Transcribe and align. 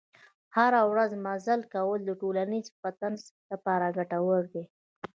هره 0.55 0.81
ورځ 0.91 1.11
مزل 1.25 1.61
کول 1.73 1.99
د 2.05 2.11
ټولیز 2.21 2.65
فټنس 2.81 3.21
لپاره 3.51 3.85
ګټور 3.97 4.43
دي. 4.53 4.63